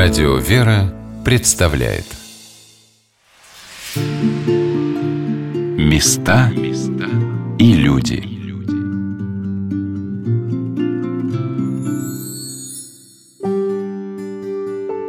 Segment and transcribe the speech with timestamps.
[0.00, 2.04] Радио «Вера» представляет.
[5.76, 6.52] Места
[7.58, 8.22] и люди.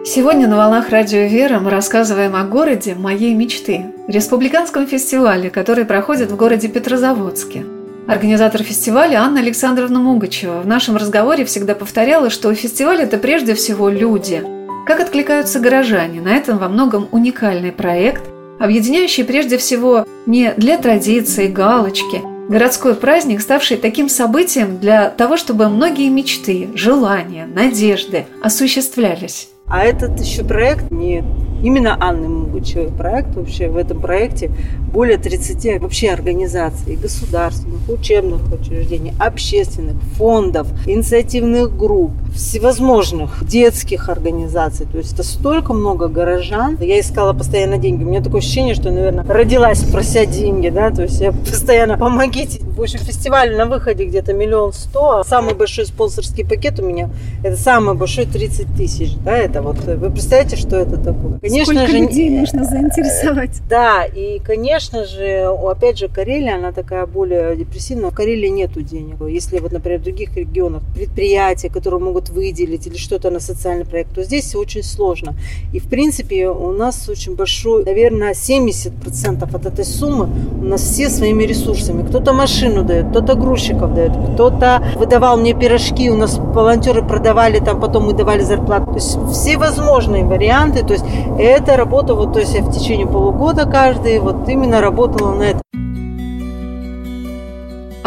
[0.08, 6.32] Сегодня на «Волнах Радио «Вера» мы рассказываем о городе моей мечты– республиканском фестивале, который проходит
[6.32, 7.64] в городе Петрозаводске–
[8.08, 13.88] Организатор фестиваля Анна Александровна Мугачева в нашем разговоре всегда повторяла, что фестиваль– это прежде всего
[13.88, 14.44] люди.
[14.90, 16.20] Как откликаются горожане?
[16.20, 18.24] На этом во многом уникальный проект,
[18.60, 25.70] объединяющий прежде всего не для традиции, галочки, городской праздник, ставший таким событием для того, чтобы
[25.70, 29.50] многие мечты, желания, надежды осуществлялись.
[29.68, 31.24] А этот еще проект не
[31.64, 33.36] именно Анны Мугачевой проект.
[33.36, 34.50] Вообще в этом проекте
[34.92, 44.86] более 30 вообще организаций, государственных, учебных учреждений, общественных, фондов, инициативных групп, всевозможных детских организаций.
[44.92, 46.78] То есть это столько много горожан.
[46.80, 48.04] Я искала постоянно деньги.
[48.04, 52.60] У меня такое ощущение, что, наверное, родилась прося деньги, да, то есть я постоянно помогите.
[52.64, 55.24] В общем, фестиваль на выходе где-то миллион сто.
[55.24, 57.10] Самый большой спонсорский пакет у меня,
[57.44, 61.40] это самый большой 30 тысяч, да, это вот, вы представляете, что это такое?
[61.40, 63.62] Конечно Сколько же, людей нужно заинтересовать?
[63.70, 68.10] Да, и, конечно же, опять же, Карелия, она такая более депрессивная.
[68.10, 69.22] В Карелии нету денег.
[69.28, 74.14] Если вот, например, в других регионах предприятия, которые могут выделить или что-то на социальный проект,
[74.14, 75.34] то здесь очень сложно.
[75.72, 80.30] И, в принципе, у нас очень большой, наверное, 70% от этой суммы
[80.62, 82.06] у нас все своими ресурсами.
[82.06, 87.80] Кто-то машину дает, кто-то грузчиков дает, кто-то выдавал мне пирожки, у нас волонтеры продавали, там
[87.80, 88.88] потом мы давали зарплату.
[88.88, 90.84] То есть все возможные варианты.
[90.84, 91.06] То есть
[91.38, 95.62] это работа, вот, то есть я в течение полугода каждый вот именно работала на это.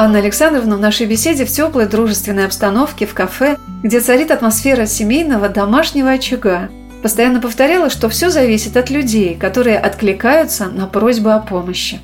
[0.05, 5.49] Анна Александровна в нашей беседе в теплой дружественной обстановке в кафе, где царит атмосфера семейного
[5.49, 6.71] домашнего очага,
[7.05, 12.01] постоянно повторяла, что все зависит от людей, которые откликаются на просьбу о помощи.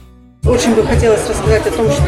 [0.47, 2.03] Очень бы хотелось рассказать о том, что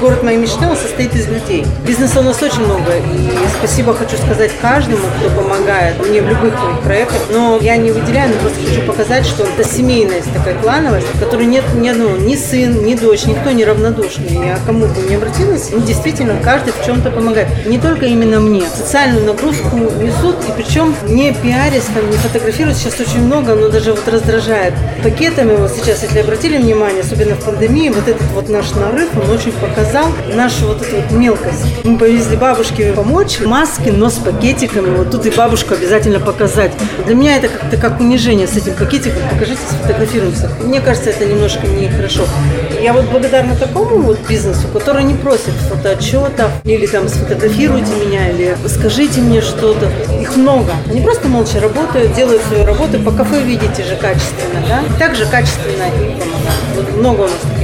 [0.00, 1.64] город моей мечты, он состоит из людей.
[1.86, 6.60] Бизнеса у нас очень много, и спасибо хочу сказать каждому, кто помогает мне в любых
[6.60, 7.20] моих проектах.
[7.30, 11.46] Но я не выделяю, но просто хочу показать, что это семейность, такая клановость, в которой
[11.46, 14.44] нет ни одного, ни сын, ни дочь, никто не равнодушный.
[14.44, 17.48] Я кому бы не обратилась, ну, действительно, каждый в чем-то помогает.
[17.66, 18.66] Не только именно мне.
[18.66, 23.92] Социальную нагрузку несут, и причем не пиарясь, там, не фотографируют сейчас очень много, но даже
[23.92, 24.74] вот раздражает.
[25.02, 29.08] Пакетами вот сейчас, если обратили внимание, особенно в пандемии, пандемии вот этот вот наш нарыв,
[29.16, 31.64] он очень показал нашу вот эту вот мелкость.
[31.84, 34.96] Мы повезли бабушке помочь, маски, но с пакетиками.
[34.96, 36.72] Вот тут и бабушку обязательно показать.
[37.06, 39.22] Для меня это как-то как унижение с этим пакетиком.
[39.30, 40.50] Покажите, сфотографируемся.
[40.62, 42.24] Мне кажется, это немножко нехорошо.
[42.80, 48.56] Я вот благодарна такому вот бизнесу, который не просит фотоотчетов, или там сфотографируйте меня, или
[48.68, 49.90] скажите мне что-то.
[50.20, 50.72] Их много.
[50.90, 52.98] Они просто молча работают, делают свою работу.
[53.00, 54.82] По кафе видите же качественно, да?
[54.98, 56.64] Также качественно им помогают.
[56.76, 57.63] Вот много у нас таких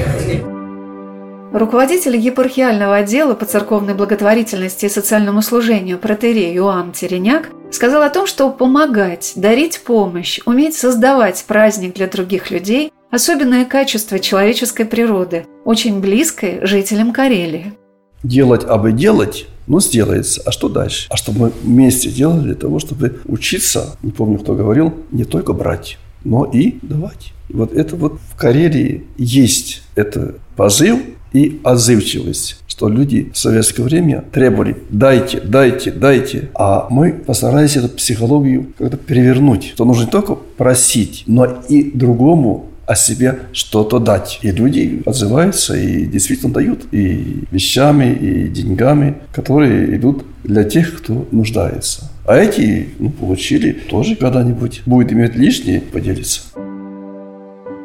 [1.53, 8.29] Руководитель епархиального отдела по церковной благотворительности и социальному служению протерей Иоанн Тереняк сказал о том,
[8.29, 16.01] что помогать, дарить помощь, уметь создавать праздник для других людей– особенное качество человеческой природы, очень
[16.01, 17.73] близкое жителям Карелии.
[18.23, 20.43] Делать, абы делать, ну, сделается.
[20.47, 21.09] А что дальше?
[21.11, 25.53] А чтобы мы вместе делали для того, чтобы учиться, не помню, кто говорил, не только
[25.53, 27.33] брать, но и давать.
[27.49, 31.01] Вот это вот в Карелии есть это позыв
[31.33, 37.89] и отзывчивость, что люди в советское время требовали «дайте, дайте, дайте», а мы постарались эту
[37.89, 44.41] психологию как-то перевернуть, что нужно не только просить, но и другому о себе что-то дать.
[44.43, 51.29] И люди отзываются и действительно дают и вещами, и деньгами, которые идут для тех, кто
[51.31, 52.11] нуждается.
[52.27, 56.41] А эти ну, получили тоже когда-нибудь будет иметь лишнее поделиться.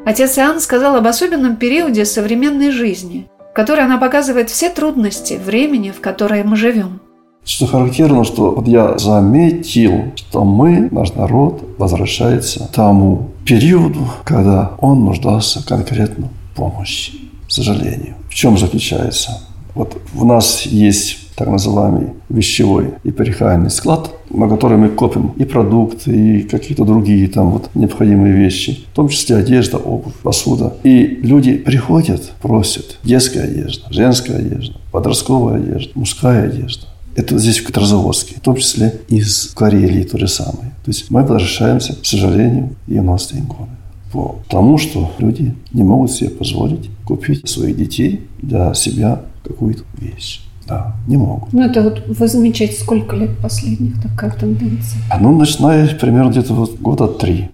[0.06, 6.02] Отец Иоанн сказал об особенном периоде современной жизни, которой она показывает все трудности времени, в
[6.02, 7.00] которое мы живем.
[7.46, 14.74] Что характерно, что вот я заметил, что мы, наш народ, возвращается к тому периоду, когда
[14.80, 17.14] он нуждался конкретно в помощи.
[17.48, 18.16] К сожалению.
[18.30, 19.42] В чем заключается?
[19.74, 25.46] Вот в нас есть так называемый вещевой и перехайный склад, на который мы копим и
[25.46, 30.74] продукты, и какие-то другие там вот необходимые вещи, в том числе одежда, обувь, посуда.
[30.84, 36.88] И люди приходят, просят детская одежда, женская одежда, подростковая одежда, мужская одежда.
[37.16, 40.72] Это здесь в Петрозаводске, в том числе из Карелии то же самое.
[40.84, 43.72] То есть мы возвращаемся, к сожалению, в 90-е годы
[44.16, 50.42] по тому, что люди не могут себе позволить купить своих детей для себя какую-то вещь.
[50.68, 51.54] Да, не могут.
[51.54, 55.00] Ну, это вот вы замечаете, сколько лет последних такая тенденция?
[55.12, 57.52] А ну, начиная примерно где-то вот года три.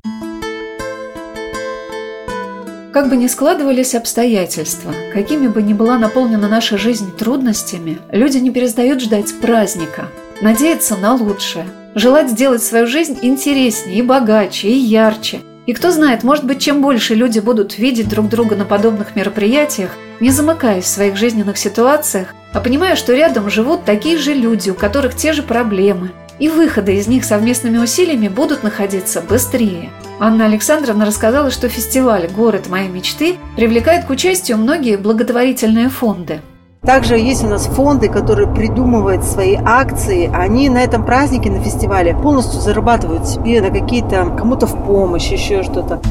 [2.94, 8.52] Как бы ни складывались обстоятельства, какими бы ни была наполнена наша жизнь трудностями, люди не
[8.52, 10.08] перестают ждать праздника,
[10.42, 11.66] надеяться на лучшее,
[11.96, 15.40] желать сделать свою жизнь интереснее и богаче, и ярче.
[15.68, 19.92] И кто знает, может быть, чем больше люди будут видеть друг друга на подобных мероприятиях,
[20.20, 24.76] не замыкаясь в своих жизненных ситуациях, а понимая, что рядом живут такие же люди, у
[24.76, 29.92] которых те же проблемы, и выходы из них совместными усилиями будут находиться быстрее.
[30.20, 36.42] Анна Александровна рассказала, что фестиваль «Город моей мечты» привлекает к участию многие благотворительные фонды.
[36.86, 40.32] Также есть у нас фонды, которые придумывают свои акции.
[40.34, 45.62] Они на этом празднике, на фестивале полностью зарабатывают себе на какие-то, кому-то в помощь, еще
[45.62, 46.02] что-то.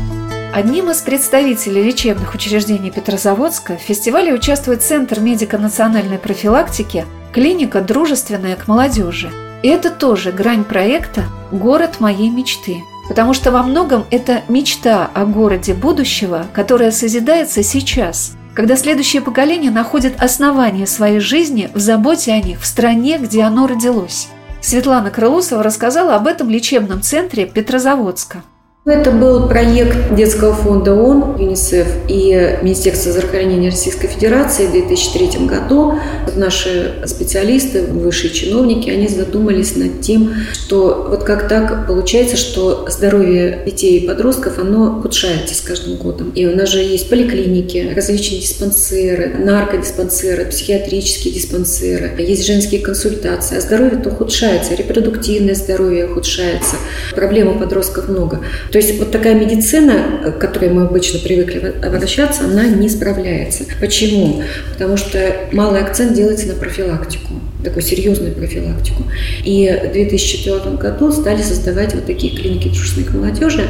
[0.54, 8.68] Одним из представителей лечебных учреждений Петрозаводска в фестивале участвует Центр медико-национальной профилактики, клиника «Дружественная к
[8.68, 9.30] молодежи».
[9.62, 12.78] И это тоже грань проекта «Город моей мечты»,
[13.08, 19.70] Потому что во многом это мечта о городе будущего, которая созидается сейчас, когда следующее поколение
[19.70, 24.28] находит основание своей жизни в заботе о них в стране, где оно родилось.
[24.60, 28.42] Светлана Крылусова рассказала об этом лечебном центре Петрозаводска.
[28.86, 35.98] Это был проект детского фонда ООН, ЮНИСЕФ и Министерства здравоохранения Российской Федерации в 2003 году.
[36.34, 43.64] Наши специалисты, высшие чиновники, они задумались над тем, что вот как так получается, что здоровье
[43.66, 46.30] детей и подростков, оно ухудшается с каждым годом.
[46.34, 53.60] И у нас же есть поликлиники, различные диспансеры, наркодиспансеры, психиатрические диспансеры, есть женские консультации, а
[53.60, 56.76] здоровье-то ухудшается, репродуктивное здоровье ухудшается,
[57.14, 58.40] проблем у подростков много.
[58.70, 63.64] То есть вот такая медицина, к которой мы обычно привыкли обращаться, она не справляется.
[63.80, 64.42] Почему?
[64.72, 65.18] Потому что
[65.52, 67.34] малый акцент делается на профилактику
[67.64, 69.04] такую серьезную профилактику.
[69.44, 73.66] И в 2004 году стали создавать вот такие клиники дружественной молодежи.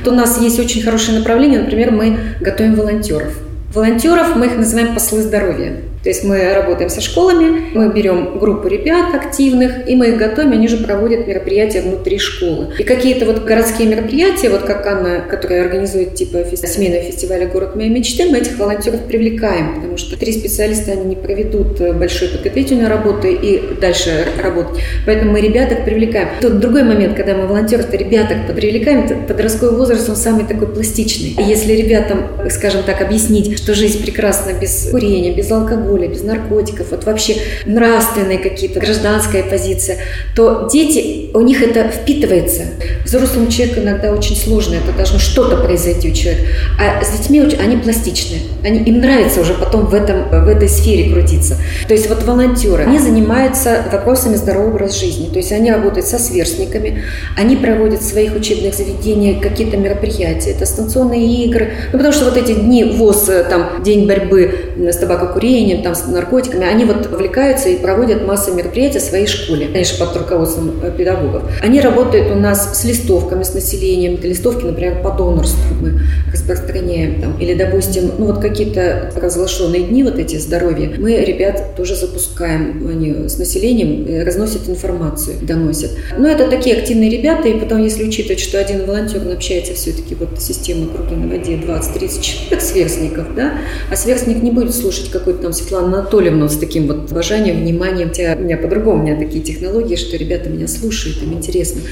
[0.00, 3.38] Вот у нас есть очень хорошее направление, например, мы готовим волонтеров.
[3.72, 5.76] Волонтеров мы их называем послы здоровья.
[6.02, 10.52] То есть мы работаем со школами, мы берем группу ребят активных, и мы их готовим,
[10.52, 12.68] они же проводят мероприятия внутри школы.
[12.78, 17.90] И какие-то вот городские мероприятия, вот как Анна, которая организует типа семейного фестиваля «Город моей
[17.90, 22.88] мечты», мы этих волонтеров привлекаем, потому что три специалиста, они не проведут э, большой подготовительной
[22.88, 24.80] работы и дальше работать.
[25.04, 26.28] Поэтому мы ребяток привлекаем.
[26.40, 31.30] Тут другой момент, когда мы волонтеров-то ребяток привлекаем, подростковый возраст, он самый такой пластичный.
[31.38, 36.22] И если ребятам, скажем так, объяснить, что жизнь прекрасна без курения, без алкоголя, алкоголя, без
[36.22, 37.36] наркотиков, вот вообще
[37.66, 39.98] нравственные какие-то, гражданская позиция,
[40.34, 42.62] то дети, у них это впитывается.
[43.04, 46.44] Взрослому человеку иногда очень сложно, это должно что-то произойти у человека.
[46.78, 51.12] А с детьми они пластичные, они, им нравится уже потом в, этом, в этой сфере
[51.12, 51.56] крутиться.
[51.86, 56.18] То есть вот волонтеры, они занимаются вопросами здорового образа жизни, то есть они работают со
[56.18, 57.02] сверстниками,
[57.36, 62.36] они проводят в своих учебных заведениях какие-то мероприятия, это станционные игры, ну потому что вот
[62.36, 67.76] эти дни ВОЗ, там, день борьбы с табакокурением, там, с наркотиками, они вот увлекаются и
[67.76, 71.42] проводят массу мероприятий в своей школе, конечно, под руководством э, педагогов.
[71.62, 74.14] Они работают у нас с листовками, с населением.
[74.14, 76.00] Это листовки, например, по донорству мы
[76.32, 77.20] распространяем.
[77.20, 82.86] Там, или, допустим, ну вот какие-то разглашенные дни, вот эти здоровья, мы ребят тоже запускаем.
[82.88, 85.90] Они с населением э, разносят информацию, доносят.
[86.16, 90.40] Но это такие активные ребята, и потом, если учитывать, что один волонтер общается все-таки вот
[90.40, 93.54] система крутой на воде 20-30 человек сверстников, да,
[93.90, 98.08] а сверстник не будет слушать какой-то там Светлана Анатольевна с таким вот уважением, вниманием.
[98.08, 101.82] Хотя у меня по-другому, у меня такие технологии, что ребята меня слушают, им интересно.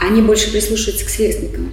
[0.00, 1.72] Они больше прислушиваются к сверстникам.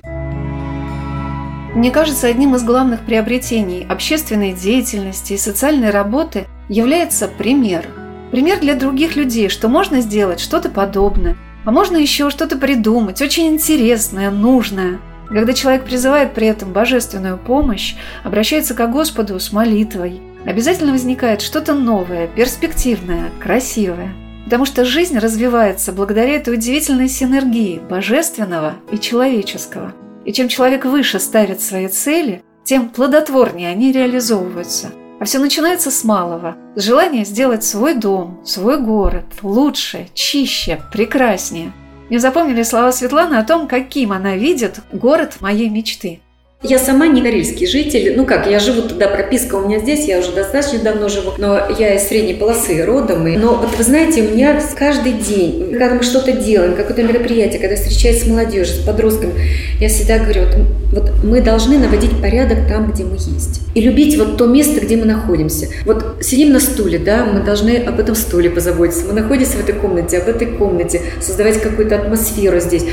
[1.75, 7.85] Мне кажется, одним из главных приобретений общественной деятельности и социальной работы является пример.
[8.31, 13.47] Пример для других людей, что можно сделать что-то подобное, а можно еще что-то придумать, очень
[13.47, 14.99] интересное, нужное.
[15.27, 21.73] Когда человек призывает при этом божественную помощь, обращается к Господу с молитвой– обязательно возникает что-то
[21.73, 24.13] новое, перспективное, красивое.
[24.45, 29.93] Потому что жизнь развивается благодаря этой удивительной синергии божественного и человеческого.
[30.23, 34.91] И чем человек выше ставит свои цели, тем плодотворнее они реализовываются.
[35.19, 41.71] А все начинается с малого, с желания сделать свой дом, свой город лучше, чище, прекраснее.
[42.09, 46.19] Мне запомнили слова Светланы о том, каким она видит город моей мечты–
[46.63, 48.15] я сама не карельский житель.
[48.17, 51.59] Ну как, я живу туда, прописка у меня здесь, я уже достаточно давно живу, но
[51.77, 53.27] я из средней полосы родом.
[53.27, 53.37] И...
[53.37, 57.75] Но вот вы знаете, у меня каждый день, когда мы что-то делаем, какое-то мероприятие, когда
[57.75, 59.33] встречаюсь с молодежью, с подростками,
[59.79, 63.61] я всегда говорю, вот, вот мы должны наводить порядок там, где мы есть.
[63.75, 65.67] и любить вот то место, где мы находимся.
[65.85, 69.05] Вот сидим на стуле, да, мы должны об этом стуле позаботиться.
[69.05, 72.85] Мы находимся в этой комнате, об этой комнате, создавать какую-то атмосферу здесь.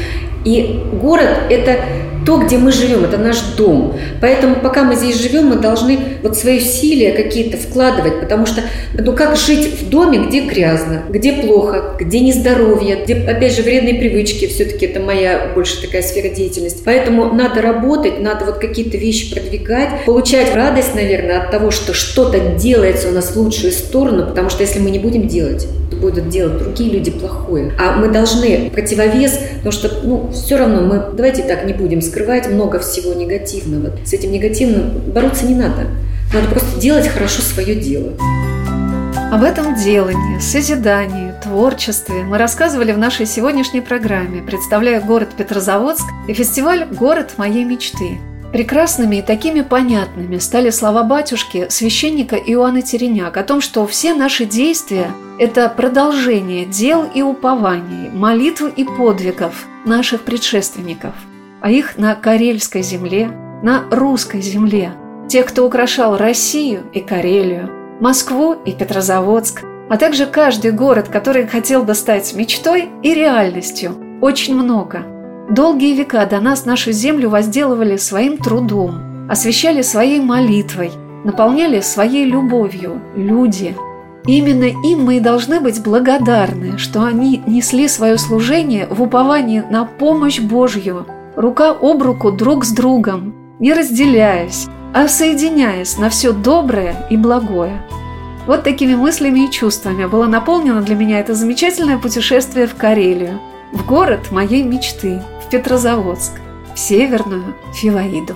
[0.44, 1.76] И город– это
[2.24, 3.96] то, где мы живем, это наш дом.
[4.20, 8.62] Поэтому пока мы здесь живем, мы должны вот свои усилия какие-то вкладывать, потому что
[8.98, 13.94] ну как жить в доме, где грязно, где плохо, где нездоровье, где, опять же, вредные
[13.94, 16.82] привычки, все-таки это моя больше такая сфера деятельности.
[16.84, 22.38] Поэтому надо работать, надо вот какие-то вещи продвигать, получать радость, наверное, от того, что что-то
[22.38, 26.28] делается у нас в лучшую сторону, потому что если мы не будем делать, то будут
[26.28, 27.72] делать другие люди плохое.
[27.78, 32.46] А мы должны противовес, потому что, ну, все равно мы, давайте так, не будем скрывать
[32.46, 33.90] много всего негативного.
[34.04, 35.86] С этим негативным бороться не надо.
[36.34, 38.12] Надо просто делать хорошо свое дело.
[39.32, 46.34] Об этом делании, созидании, творчестве мы рассказывали в нашей сегодняшней программе, представляя город Петрозаводск и
[46.34, 48.18] фестиваль «Город моей мечты».
[48.52, 54.44] Прекрасными и такими понятными стали слова батюшки, священника Иоанна Тереняк, о том, что все наши
[54.44, 61.14] действия– это продолжение дел и упований, молитв и подвигов наших предшественников–
[61.62, 63.30] а их на Карельской земле,
[63.62, 64.92] на русской земле,
[65.28, 71.84] тех, кто украшал Россию и Карелию, Москву и Петрозаводск, а также каждый город, который хотел
[71.84, 73.94] бы стать мечтой и реальностью.
[74.20, 75.04] Очень много.
[75.50, 80.90] Долгие века до нас нашу землю возделывали своим трудом, освещали своей молитвой,
[81.24, 83.76] наполняли своей любовью люди.
[84.26, 89.84] Именно им мы и должны быть благодарны, что они несли свое служение в уповании на
[89.84, 97.06] помощь Божью– рука об руку друг с другом, не разделяясь, а соединяясь на все доброе
[97.10, 97.82] и благое.
[98.46, 103.40] Вот такими мыслями и чувствами было наполнено для меня это замечательное путешествие в Карелию,
[103.72, 106.32] в город моей мечты, в Петрозаводск,
[106.74, 108.34] в Северную Филаиду.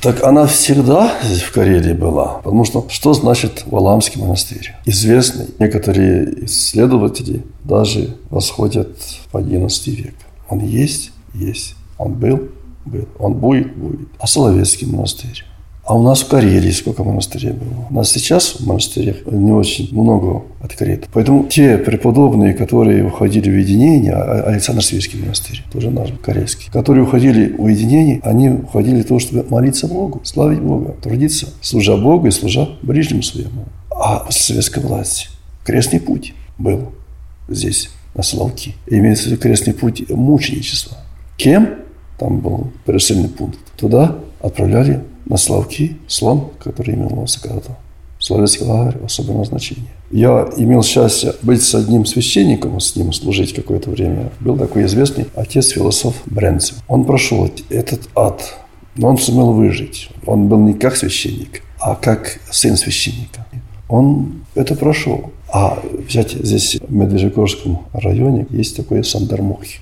[0.00, 2.40] Так она всегда здесь в Карелии была.
[2.42, 4.74] Потому что что значит Валамский монастырь?
[4.86, 5.48] Известный.
[5.58, 8.96] Некоторые исследователи даже восходят
[9.30, 10.14] в XI век.
[10.48, 11.12] Он есть?
[11.34, 11.76] Есть.
[12.00, 12.48] Он был,
[12.86, 13.06] был.
[13.18, 14.08] Он будет, будет.
[14.18, 15.44] А Соловецкий монастырь.
[15.84, 17.86] А у нас в Карелии сколько монастырей было?
[17.90, 21.08] У нас сейчас в монастырях не очень много открыто.
[21.12, 26.70] Поэтому те преподобные, которые уходили в единение, а, а Александр Свирский монастырь, тоже наш корейский,
[26.70, 32.28] которые уходили в единение, они уходили того, чтобы молиться Богу, славить Бога, трудиться, служа Богу
[32.28, 33.64] и служа ближнему своему.
[33.90, 35.28] А после советской власти
[35.64, 36.92] крестный путь был
[37.48, 38.74] здесь, на Соловки.
[38.86, 40.96] Имеется в виду крестный путь мученичества.
[41.36, 41.80] Кем?
[42.20, 43.58] Там был пересыльный пункт.
[43.78, 47.78] Туда отправляли на Славки слон, который именовался когда-то.
[48.18, 49.88] Словецкий лагерь особенного значения.
[50.10, 54.30] Я имел счастье быть с одним священником, с ним служить какое-то время.
[54.40, 56.76] Был такой известный отец-философ Бренцев.
[56.88, 58.54] Он прошел этот ад,
[58.96, 60.10] но он сумел выжить.
[60.26, 63.46] Он был не как священник, а как сын священника.
[63.88, 65.32] Он это прошел.
[65.50, 69.80] А взять здесь в Медвежьегорском районе есть такой Сандармохи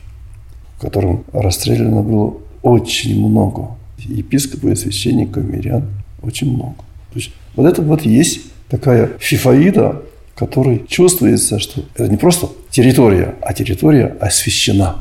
[0.79, 5.85] в котором расстреляно было очень много епископов и священников, мирян,
[6.23, 6.77] очень много.
[7.13, 10.03] То есть вот это вот есть такая фифаида,
[10.37, 14.97] которой чувствуется, что это не просто территория, а территория освящена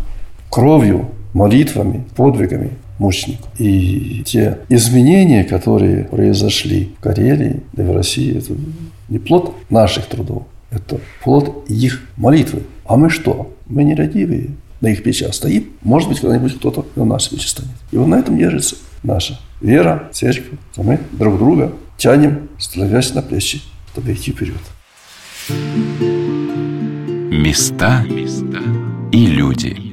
[0.49, 3.47] кровью, молитвами, подвигами мучеников.
[3.59, 8.53] И те изменения, которые произошли в Карелии, да и в России, это
[9.09, 12.63] не плод наших трудов, это плод их молитвы.
[12.85, 13.53] А мы что?
[13.67, 14.49] Мы нерадивые
[14.81, 17.71] на их плечах стоим, может быть, когда-нибудь кто-то на наши плечи станет.
[17.91, 20.59] И вот на этом держится наша вера, церковь.
[20.75, 24.57] А мы друг друга тянем, становясь на плечи, чтобы идти вперед.
[27.31, 28.03] Места
[29.11, 29.86] и люди.